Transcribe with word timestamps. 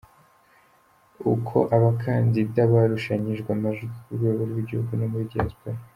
Uko 1.33 1.57
abakandida 1.75 2.59
barushanyijwe 2.73 3.49
amajwi 3.55 3.87
ku 4.03 4.09
rwego 4.15 4.41
rw’igihugu 4.49 4.91
no 4.99 5.05
muri 5.11 5.25
Diaspora. 5.31 5.77